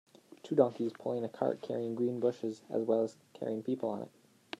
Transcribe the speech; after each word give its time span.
Two 0.41 0.55
donkeys 0.55 0.93
pulling 0.93 1.23
a 1.23 1.29
cart, 1.29 1.61
carrying 1.61 1.93
green 1.93 2.19
bushes, 2.19 2.63
as 2.71 2.81
well 2.81 3.03
as 3.03 3.17
carrying 3.35 3.61
people 3.61 3.87
on 3.89 4.01
it. 4.01 4.09